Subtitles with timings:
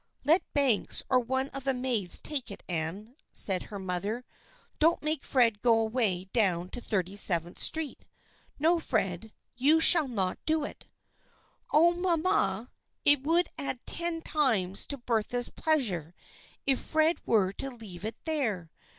[0.23, 4.25] "Let Banks or one of the maids take it, Anne," said her mother."
[4.79, 8.03] Don't make Fred go away down to Thirty seventh Street.
[8.57, 10.87] No, Fred, you shall not do it.""
[11.71, 12.71] Oh, mamma,
[13.05, 16.15] it would add ten times to Bertha's pleasure
[16.65, 18.71] if Fred were to leave it there.